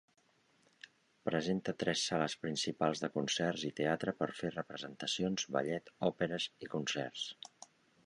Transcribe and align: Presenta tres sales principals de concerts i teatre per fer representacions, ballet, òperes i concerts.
Presenta 1.29 1.75
tres 1.83 2.05
sales 2.07 2.37
principals 2.47 3.03
de 3.05 3.11
concerts 3.19 3.67
i 3.71 3.73
teatre 3.83 4.17
per 4.23 4.31
fer 4.41 4.53
representacions, 4.59 5.49
ballet, 5.59 5.97
òperes 6.13 6.53
i 6.67 6.75
concerts. 6.77 7.33